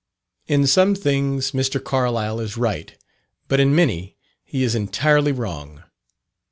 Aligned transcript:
In 0.47 0.65
some 0.65 0.95
things, 0.95 1.51
Mr. 1.51 1.79
Carlyle 1.83 2.39
is 2.39 2.57
right: 2.57 2.95
but 3.47 3.59
in 3.59 3.75
many, 3.75 4.17
he 4.43 4.63
is 4.63 4.73
entirely 4.73 5.31
wrong. 5.31 5.83